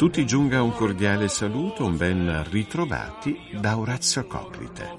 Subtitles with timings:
[0.00, 4.96] tutti giunga un cordiale saluto, un ben ritrovati da Orazio Coclite.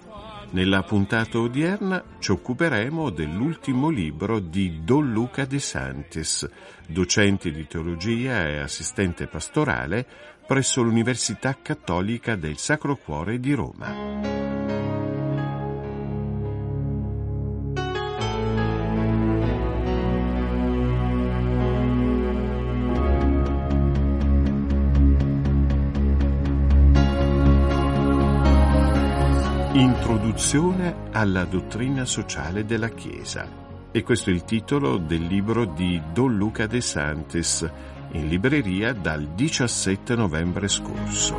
[0.52, 6.48] Nella puntata odierna ci occuperemo dell'ultimo libro di Don Luca De Santis,
[6.88, 10.06] docente di teologia e assistente pastorale
[10.46, 14.61] presso l'Università Cattolica del Sacro Cuore di Roma.
[30.32, 33.46] Introduzione alla dottrina sociale della Chiesa.
[33.92, 37.70] E questo è il titolo del libro di Don Luca De Santis,
[38.14, 41.38] in libreria dal 17 novembre scorso.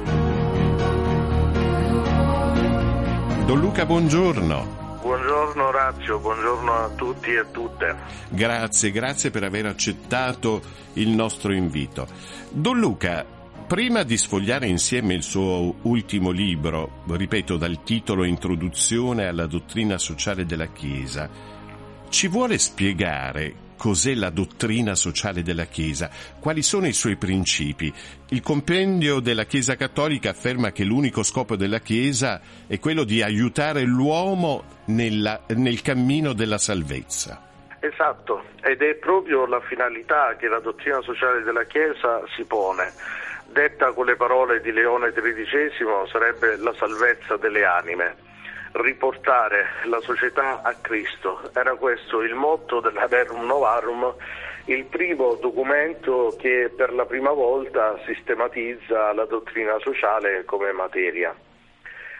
[3.46, 4.98] Don Luca, buongiorno.
[5.00, 7.96] Buongiorno Orazio, buongiorno a tutti e a tutte.
[8.28, 10.60] Grazie, grazie per aver accettato
[10.94, 12.06] il nostro invito.
[12.50, 13.24] Don Luca,
[13.66, 20.44] Prima di sfogliare insieme il suo ultimo libro, ripeto dal titolo Introduzione alla dottrina sociale
[20.44, 21.28] della Chiesa,
[22.10, 27.92] ci vuole spiegare cos'è la dottrina sociale della Chiesa, quali sono i suoi principi.
[28.28, 33.82] Il compendio della Chiesa cattolica afferma che l'unico scopo della Chiesa è quello di aiutare
[33.82, 37.48] l'uomo nella, nel cammino della salvezza.
[37.80, 42.92] Esatto, ed è proprio la finalità che la dottrina sociale della Chiesa si pone
[43.52, 48.16] detta con le parole di Leone XIII, sarebbe la salvezza delle anime,
[48.72, 51.50] riportare la società a Cristo.
[51.54, 54.14] Era questo il motto dell'Averum Novarum,
[54.66, 61.34] il primo documento che per la prima volta sistematizza la dottrina sociale come materia.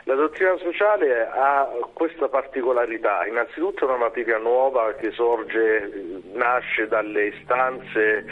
[0.05, 7.27] La dottrina sociale ha questa particolarità, innanzitutto è una materia nuova che sorge, nasce dalle
[7.27, 8.25] istanze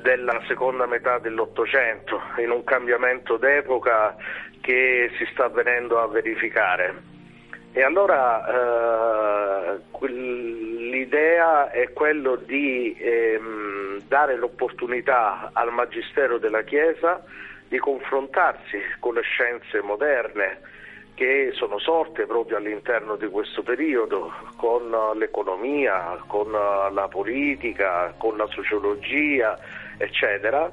[0.00, 4.16] della seconda metà dell'Ottocento, in un cambiamento d'epoca
[4.60, 7.14] che si sta venendo a verificare.
[7.72, 17.22] E allora eh, l'idea è quello di ehm, dare l'opportunità al Magistero della Chiesa
[17.68, 20.74] di confrontarsi con le scienze moderne
[21.16, 28.46] che sono sorte proprio all'interno di questo periodo, con l'economia, con la politica, con la
[28.48, 29.58] sociologia,
[29.98, 30.70] eccetera,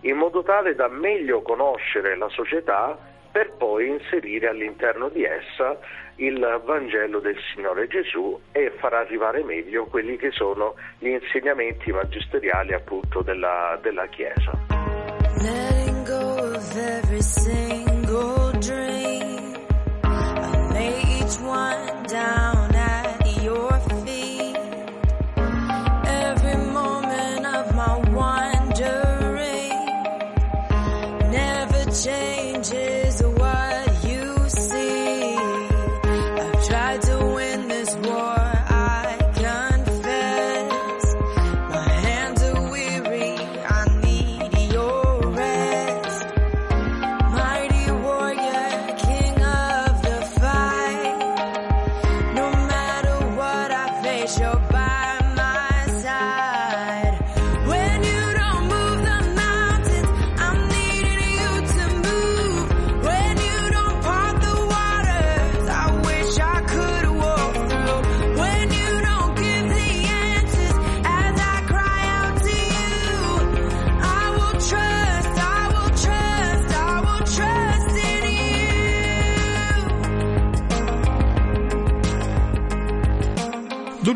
[0.00, 2.98] in modo tale da meglio conoscere la società
[3.30, 5.78] per poi inserire all'interno di essa
[6.16, 12.72] il Vangelo del Signore Gesù e far arrivare meglio quelli che sono gli insegnamenti magisteriali
[12.72, 14.52] appunto della, della Chiesa.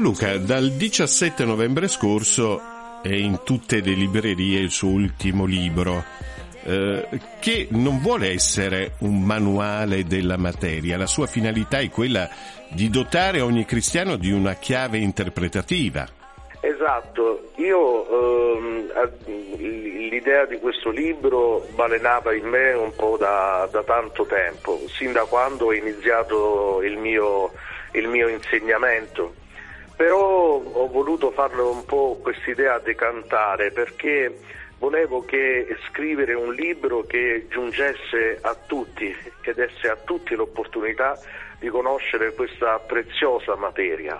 [0.00, 2.58] Luca, dal 17 novembre scorso
[3.02, 6.02] è in tutte le librerie il suo ultimo libro,
[6.64, 7.06] eh,
[7.38, 12.30] che non vuole essere un manuale della materia, la sua finalità è quella
[12.70, 16.08] di dotare ogni cristiano di una chiave interpretativa.
[16.62, 18.92] Esatto, io ehm,
[20.08, 25.24] l'idea di questo libro balenava in me un po' da, da tanto tempo, sin da
[25.24, 27.52] quando ho iniziato il mio,
[27.92, 29.39] il mio insegnamento
[30.00, 34.34] però ho voluto farlo un po' quest'idea decantare perché
[34.78, 41.20] volevo che scrivere un libro che giungesse a tutti, che desse a tutti l'opportunità
[41.58, 44.18] di conoscere questa preziosa materia.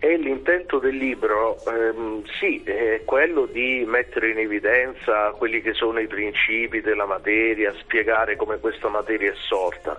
[0.00, 6.00] E l'intento del libro, ehm, sì, è quello di mettere in evidenza quelli che sono
[6.00, 9.96] i principi della materia, spiegare come questa materia è sorta.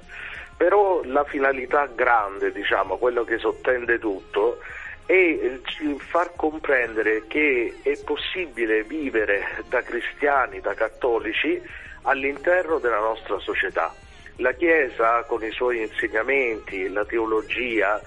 [0.58, 4.60] Però la finalità grande, diciamo, quello che sottende tutto,
[5.06, 5.60] è
[5.98, 11.62] far comprendere che è possibile vivere da cristiani, da cattolici,
[12.04, 13.94] all'interno della nostra società.
[14.38, 18.02] La Chiesa, con i suoi insegnamenti, la teologia,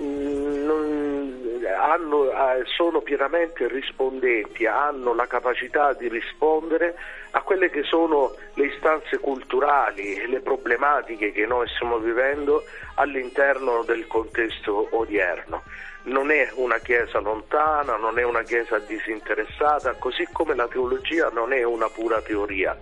[0.00, 6.94] Mm, hanno, eh, sono pienamente rispondenti, hanno la capacità di rispondere
[7.32, 12.64] a quelle che sono le istanze culturali, le problematiche che noi stiamo vivendo
[12.94, 15.62] all'interno del contesto odierno.
[16.04, 21.52] Non è una Chiesa lontana, non è una Chiesa disinteressata, così come la teologia non
[21.52, 22.76] è una pura teoria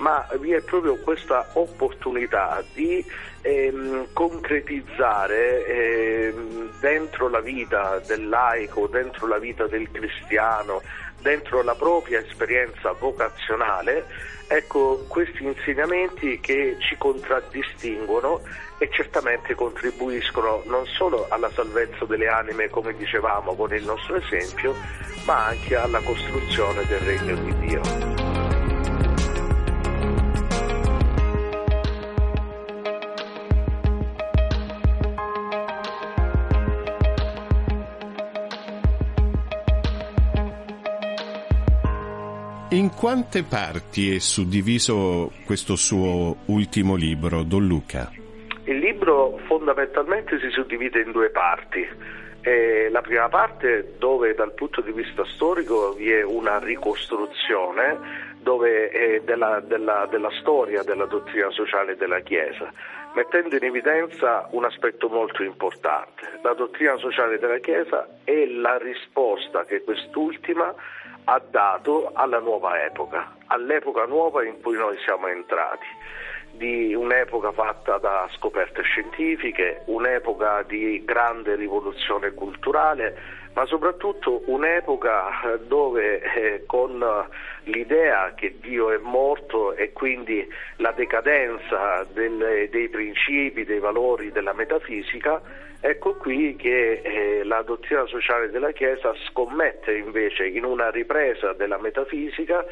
[0.00, 3.04] ma vi è proprio questa opportunità di
[3.42, 10.82] ehm, concretizzare ehm, dentro la vita del laico, dentro la vita del cristiano,
[11.20, 14.06] dentro la propria esperienza vocazionale,
[14.46, 18.40] ecco, questi insegnamenti che ci contraddistinguono
[18.78, 24.74] e certamente contribuiscono non solo alla salvezza delle anime, come dicevamo con il nostro esempio,
[25.24, 28.29] ma anche alla costruzione del regno di Dio.
[43.10, 48.08] Quante parti è suddiviso questo suo ultimo libro, Don Luca?
[48.66, 51.84] Il libro fondamentalmente si suddivide in due parti.
[52.42, 57.98] Eh, la prima parte dove dal punto di vista storico vi è una ricostruzione
[58.42, 62.72] dove, eh, della, della, della storia della dottrina sociale della Chiesa,
[63.16, 66.38] mettendo in evidenza un aspetto molto importante.
[66.44, 70.72] La dottrina sociale della Chiesa è la risposta che quest'ultima
[71.24, 75.86] ha dato alla nuova epoca, all'epoca nuova in cui noi siamo entrati,
[76.52, 86.20] di un'epoca fatta da scoperte scientifiche, un'epoca di grande rivoluzione culturale, ma soprattutto un'epoca dove
[86.20, 87.04] eh, con
[87.64, 90.46] l'idea che Dio è morto e quindi
[90.76, 95.40] la decadenza del, dei principi, dei valori della metafisica,
[95.82, 101.78] Ecco qui che eh, la dottrina sociale della Chiesa scommette invece in una ripresa della
[101.78, 102.62] metafisica,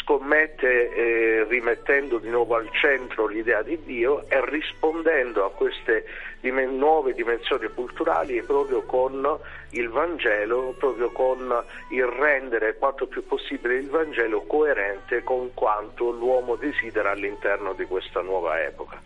[0.00, 6.04] scommette eh, rimettendo di nuovo al centro l'idea di Dio e rispondendo a queste
[6.38, 9.38] dim- nuove dimensioni culturali proprio con
[9.70, 16.54] il Vangelo, proprio con il rendere quanto più possibile il Vangelo coerente con quanto l'uomo
[16.54, 19.00] desidera all'interno di questa nuova epoca.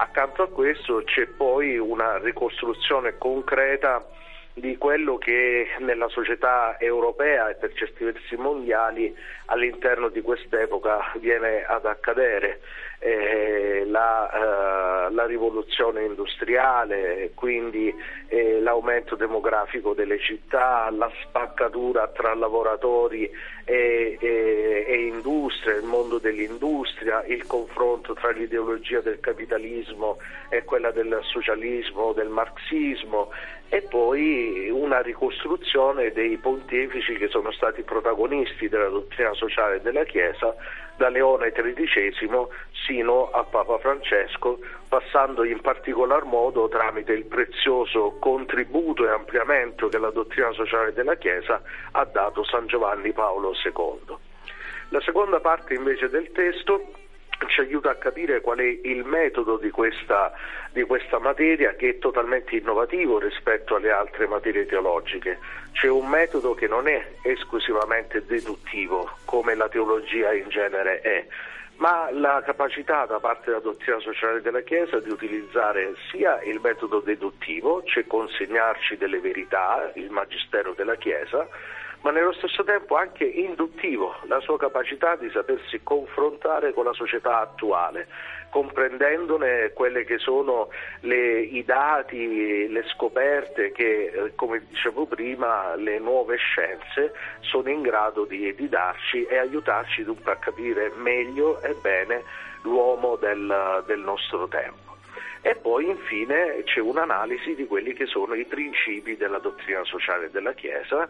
[0.00, 4.06] Accanto a questo c'è poi una ricostruzione concreta
[4.54, 9.12] di quello che nella società europea e per certi versi mondiali
[9.50, 12.60] all'interno di quest'epoca viene ad accadere.
[13.00, 17.94] Eh, la, eh, la, rivoluzione industriale, quindi
[18.26, 23.30] eh, l'aumento demografico delle città, la spaccatura tra lavoratori
[23.64, 30.90] e, e, e industria, il mondo dell'industria, il confronto tra l'ideologia del capitalismo e quella
[30.90, 33.30] del socialismo, del marxismo
[33.70, 40.54] e poi una ricostruzione dei pontefici che sono stati protagonisti della dottrina sociale della Chiesa
[40.96, 42.46] da Leone XIII
[42.86, 49.98] sino a Papa Francesco, passando in particolar modo tramite il prezioso contributo e ampliamento che
[49.98, 54.16] la dottrina sociale della Chiesa ha dato San Giovanni Paolo II.
[54.90, 56.90] La seconda parte invece del testo
[57.46, 60.32] ci aiuta a capire qual è il metodo di questa,
[60.72, 65.38] di questa, materia che è totalmente innovativo rispetto alle altre materie teologiche.
[65.72, 71.26] C'è un metodo che non è esclusivamente deduttivo come la teologia in genere è,
[71.76, 76.98] ma la capacità da parte della dottrina sociale della Chiesa di utilizzare sia il metodo
[76.98, 81.46] deduttivo, cioè consegnarci delle verità, il magistero della Chiesa,
[82.02, 87.40] ma nello stesso tempo anche induttivo, la sua capacità di sapersi confrontare con la società
[87.40, 88.06] attuale,
[88.50, 90.68] comprendendone quelle che sono
[91.00, 97.82] le, i dati, le scoperte che, eh, come dicevo prima, le nuove scienze sono in
[97.82, 102.22] grado di, di darci e aiutarci dunque a capire meglio e bene
[102.62, 104.87] l'uomo del, del nostro tempo.
[105.40, 110.52] E poi infine c'è un'analisi di quelli che sono i principi della dottrina sociale della
[110.52, 111.08] Chiesa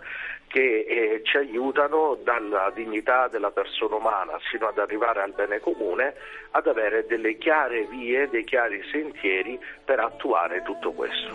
[0.48, 6.14] che eh, ci aiutano dalla dignità della persona umana sino ad arrivare al bene comune
[6.52, 11.34] ad avere delle chiare vie, dei chiari sentieri per attuare tutto questo.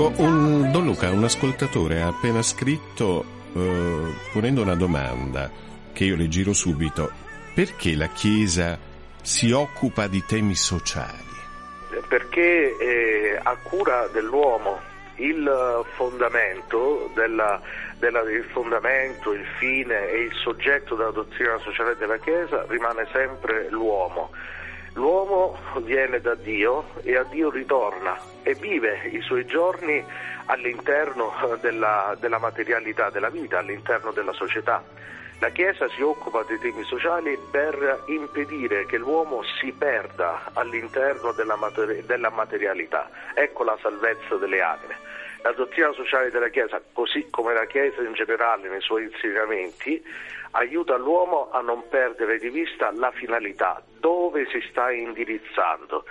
[0.00, 5.50] Ecco, un, Don Luca, un ascoltatore ha appena scritto eh, ponendo una domanda
[5.92, 7.10] che io le giro subito.
[7.52, 8.78] Perché la Chiesa
[9.20, 11.34] si occupa di temi sociali?
[12.06, 14.78] Perché è a cura dell'uomo
[15.16, 17.60] il fondamento, della,
[17.98, 23.66] della, il fondamento, il fine e il soggetto della dottrina sociale della Chiesa rimane sempre
[23.68, 24.30] l'uomo
[24.94, 30.04] L'uomo viene da Dio e a Dio ritorna e vive i suoi giorni
[30.46, 34.82] all'interno della, della materialità della vita, all'interno della società.
[35.40, 41.54] La Chiesa si occupa dei temi sociali per impedire che l'uomo si perda all'interno della,
[41.54, 43.08] materi- della materialità.
[43.34, 44.96] Ecco la salvezza delle anime.
[45.42, 50.02] La dottrina sociale della Chiesa, così come la Chiesa in generale nei suoi insegnamenti,
[50.52, 56.04] aiuta l'uomo a non perdere di vista la finalità, dove si sta indirizzando,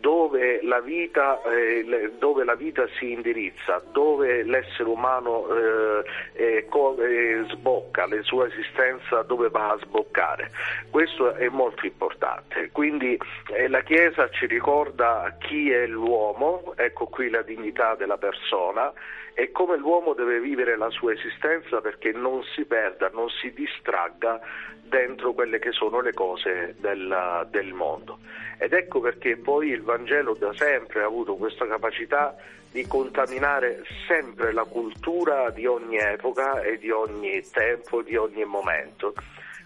[0.00, 8.06] dove la vita, eh, dove la vita si indirizza, dove l'essere umano eh, eh, sbocca,
[8.06, 10.50] la sua esistenza dove va a sboccare.
[10.90, 12.70] Questo è molto importante.
[12.72, 13.18] Quindi
[13.54, 18.92] eh, la Chiesa ci ricorda chi è l'uomo, ecco qui la dignità della persona
[19.40, 24.38] e come l'uomo deve vivere la sua esistenza perché non si perda, non si distragga
[24.82, 28.18] dentro quelle che sono le cose del, del mondo.
[28.58, 32.36] Ed ecco perché poi il Vangelo da sempre ha avuto questa capacità
[32.70, 39.14] di contaminare sempre la cultura di ogni epoca e di ogni tempo, di ogni momento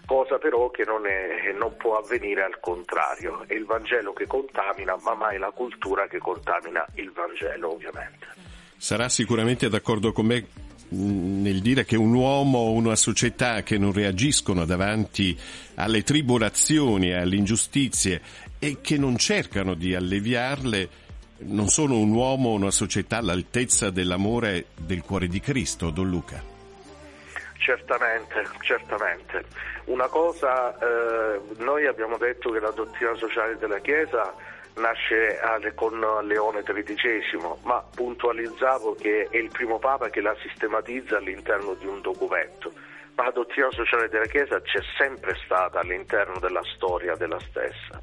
[0.05, 3.43] cosa però che non, è, non, può avvenire al contrario.
[3.45, 8.44] È il Vangelo che contamina, ma mai la cultura che contamina il Vangelo, ovviamente.
[8.77, 10.45] Sarà sicuramente d'accordo con me
[10.89, 15.37] nel dire che un uomo o una società che non reagiscono davanti
[15.75, 18.21] alle tribolazioni, alle ingiustizie
[18.59, 20.89] e che non cercano di alleviarle,
[21.37, 26.41] non sono un uomo o una società all'altezza dell'amore del cuore di Cristo, Don Luca.
[27.57, 29.43] Certamente, certamente.
[29.85, 34.33] Una cosa, eh, noi abbiamo detto che la dottrina sociale della Chiesa
[34.75, 35.39] nasce
[35.75, 41.85] con Leone XIII, ma puntualizzavo che è il primo Papa che la sistematizza all'interno di
[41.85, 42.71] un documento.
[43.15, 48.01] Ma la dottrina sociale della Chiesa c'è sempre stata all'interno della storia della stessa.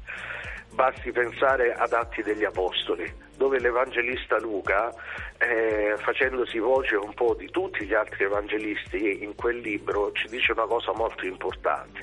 [0.71, 4.91] Basti pensare ad Atti degli Apostoli, dove l'Evangelista Luca,
[5.37, 10.51] eh, facendosi voce un po' di tutti gli altri evangelisti in quel libro, ci dice
[10.51, 11.99] una cosa molto importante,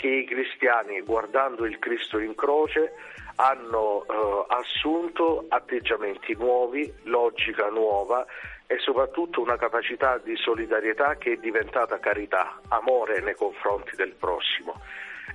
[0.00, 2.94] che i cristiani, guardando il Cristo in croce,
[3.34, 8.24] hanno eh, assunto atteggiamenti nuovi, logica nuova
[8.66, 14.80] e soprattutto una capacità di solidarietà che è diventata carità, amore nei confronti del prossimo.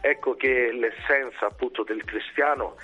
[0.02, 2.76] Ecco che l'essenza appunto del cristiano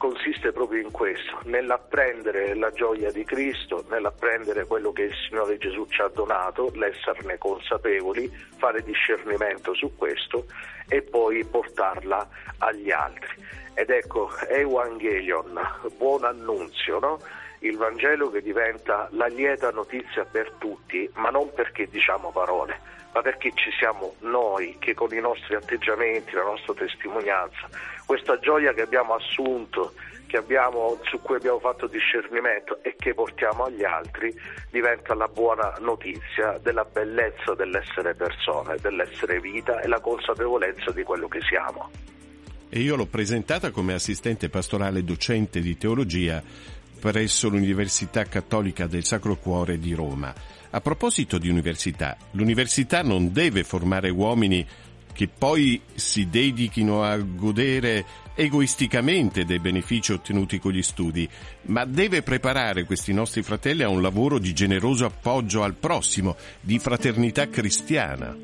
[0.00, 5.84] consiste proprio in questo, nell'apprendere la gioia di Cristo, nell'apprendere quello che il Signore Gesù
[5.90, 10.46] ci ha donato, l'esserne consapevoli, fare discernimento su questo
[10.88, 12.26] e poi portarla
[12.60, 13.44] agli altri.
[13.74, 15.60] Ed ecco, Evangelion,
[15.98, 17.18] buon annunzio, no?
[17.60, 22.78] Il Vangelo che diventa la lieta notizia per tutti, ma non perché diciamo parole,
[23.12, 27.68] ma perché ci siamo noi che con i nostri atteggiamenti, la nostra testimonianza,
[28.06, 29.92] questa gioia che abbiamo assunto,
[30.26, 34.32] che abbiamo, su cui abbiamo fatto discernimento e che portiamo agli altri,
[34.70, 41.26] diventa la buona notizia della bellezza dell'essere persone, dell'essere vita e la consapevolezza di quello
[41.28, 41.90] che siamo.
[42.68, 46.40] E io l'ho presentata come assistente pastorale docente di teologia
[47.00, 50.32] presso l'Università Cattolica del Sacro Cuore di Roma.
[50.70, 54.64] A proposito di università, l'università non deve formare uomini
[55.12, 58.04] che poi si dedichino a godere
[58.34, 61.28] egoisticamente dei benefici ottenuti con gli studi,
[61.62, 66.78] ma deve preparare questi nostri fratelli a un lavoro di generoso appoggio al prossimo, di
[66.78, 68.36] fraternità cristiana.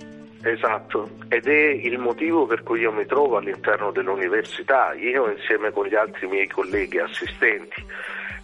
[0.42, 5.86] Esatto, ed è il motivo per cui io mi trovo all'interno dell'università, io insieme con
[5.86, 7.84] gli altri miei colleghi assistenti.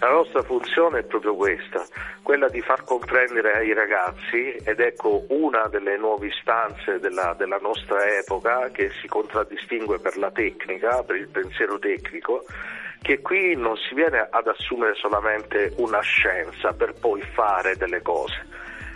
[0.03, 1.87] La nostra funzione è proprio questa,
[2.25, 8.05] quella di far comprendere ai ragazzi, ed ecco una delle nuove istanze della, della nostra
[8.19, 12.45] epoca che si contraddistingue per la tecnica, per il pensiero tecnico,
[13.01, 18.45] che qui non si viene ad assumere solamente una scienza per poi fare delle cose,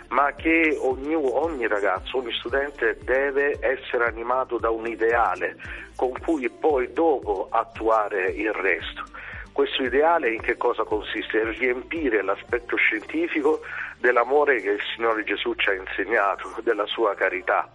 [0.09, 5.55] ma che ogni, ogni, ragazzo, ogni studente deve essere animato da un ideale
[5.95, 9.15] con cui poi dopo attuare il resto.
[9.57, 11.41] Questo ideale in che cosa consiste?
[11.41, 13.61] È riempire l'aspetto scientifico
[13.97, 17.67] dell'amore che il Signore Gesù ci ha insegnato, della sua carità.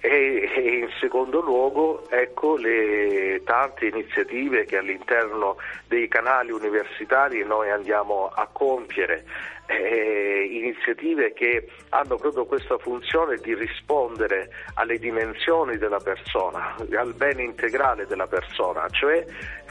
[0.00, 5.56] E, e in secondo luogo ecco le tante iniziative che all'interno
[5.88, 9.24] dei canali universitari noi andiamo a compiere
[9.66, 17.42] eh, iniziative che hanno proprio questa funzione di rispondere alle dimensioni della persona, al bene
[17.42, 19.24] integrale della persona, cioè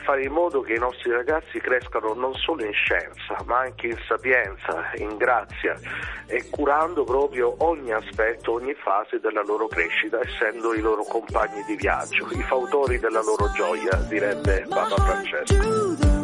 [0.03, 3.97] fare in modo che i nostri ragazzi crescano non solo in scienza, ma anche in
[4.07, 5.79] sapienza, in grazia
[6.27, 11.75] e curando proprio ogni aspetto, ogni fase della loro crescita, essendo i loro compagni di
[11.75, 16.22] viaggio, i fautori della loro gioia, direbbe Papa Francesco.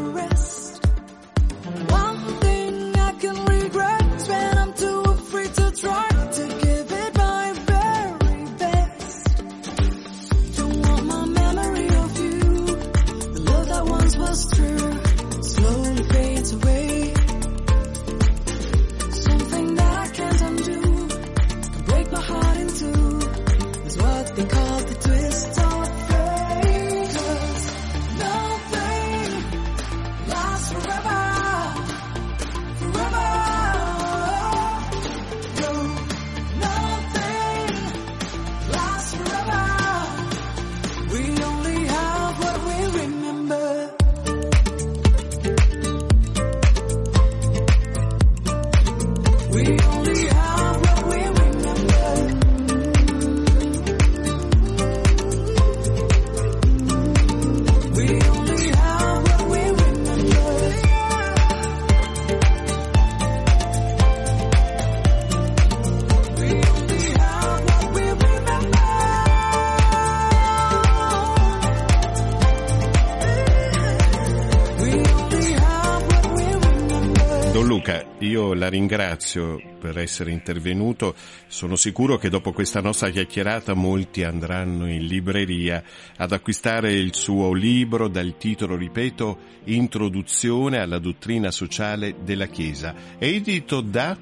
[78.69, 81.13] Ringrazio per essere intervenuto.
[81.47, 85.83] Sono sicuro che dopo questa nostra chiacchierata molti andranno in libreria
[86.17, 93.81] ad acquistare il suo libro dal titolo, ripeto, Introduzione alla dottrina sociale della Chiesa, edito
[93.81, 94.17] da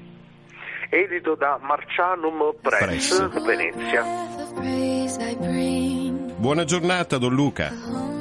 [0.90, 3.44] edito da Marcianum Press, Press.
[3.44, 4.04] Venezia.
[6.36, 8.17] Buona giornata, Don Luca.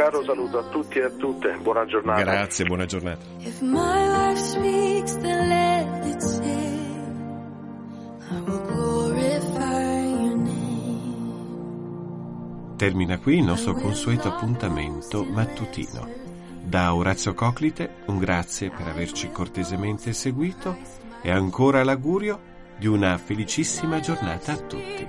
[0.00, 2.22] Un caro saluto a tutti e a tutte, buona giornata.
[2.22, 3.22] Grazie, buona giornata.
[12.76, 16.08] Termina qui il nostro consueto appuntamento mattutino.
[16.62, 20.78] Da Orazio Coclite un grazie per averci cortesemente seguito
[21.20, 22.40] e ancora l'augurio
[22.78, 25.06] di una felicissima giornata a tutti.